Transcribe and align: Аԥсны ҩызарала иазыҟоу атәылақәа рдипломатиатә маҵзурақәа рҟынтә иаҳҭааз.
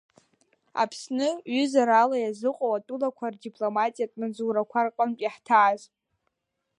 Аԥсны 0.81 1.27
ҩызарала 1.53 2.17
иазыҟоу 2.19 2.73
атәылақәа 2.77 3.27
рдипломатиатә 3.33 4.15
маҵзурақәа 4.19 4.79
рҟынтә 4.85 5.21
иаҳҭааз. 5.23 5.81